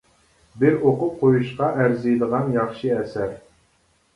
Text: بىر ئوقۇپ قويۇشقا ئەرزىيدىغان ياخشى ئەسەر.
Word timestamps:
بىر 0.61 0.77
ئوقۇپ 0.91 1.19
قويۇشقا 1.19 1.67
ئەرزىيدىغان 1.83 2.51
ياخشى 2.57 2.93
ئەسەر. 2.97 3.37